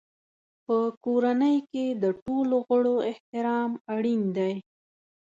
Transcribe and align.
په 0.65 0.77
کورنۍ 1.05 1.57
کې 1.71 1.85
د 2.03 2.05
ټولو 2.25 2.55
غړو 2.67 2.95
احترام 3.11 3.71
اړین 3.95 4.21
دی. 4.37 4.53